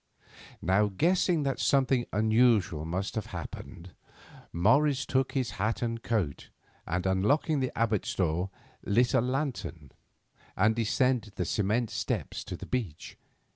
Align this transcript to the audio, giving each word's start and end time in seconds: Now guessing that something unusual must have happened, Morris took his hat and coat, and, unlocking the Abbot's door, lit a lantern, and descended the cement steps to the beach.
Now 0.63 0.87
guessing 0.87 1.43
that 1.43 1.59
something 1.59 2.07
unusual 2.11 2.85
must 2.85 3.13
have 3.13 3.27
happened, 3.27 3.91
Morris 4.51 5.05
took 5.05 5.33
his 5.33 5.51
hat 5.61 5.83
and 5.83 6.01
coat, 6.01 6.49
and, 6.87 7.05
unlocking 7.05 7.59
the 7.59 7.71
Abbot's 7.77 8.15
door, 8.15 8.49
lit 8.83 9.13
a 9.13 9.21
lantern, 9.21 9.91
and 10.57 10.75
descended 10.75 11.35
the 11.35 11.45
cement 11.45 11.91
steps 11.91 12.43
to 12.45 12.57
the 12.57 12.65
beach. 12.65 13.15